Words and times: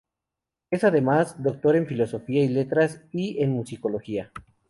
Es, 0.71 0.83
además, 0.83 1.43
Doctor 1.43 1.75
en 1.75 1.85
Filosofía 1.85 2.43
y 2.43 2.47
Letras 2.47 3.03
y 3.11 3.39
en 3.43 3.51
Musicología. 3.51 4.31